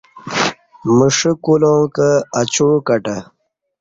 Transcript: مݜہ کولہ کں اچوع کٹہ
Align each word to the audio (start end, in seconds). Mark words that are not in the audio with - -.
مݜہ 0.97 1.31
کولہ 1.43 1.75
کں 1.95 2.11
اچوع 2.39 2.75
کٹہ 2.87 3.17